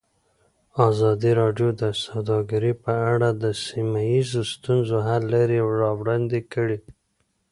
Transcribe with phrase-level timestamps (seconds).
[0.89, 6.77] ازادي راډیو د سوداګري په اړه د سیمه ییزو ستونزو حل لارې راوړاندې کړې.